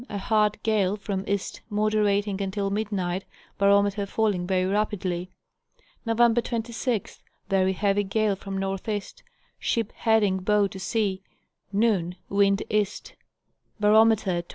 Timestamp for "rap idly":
4.65-5.29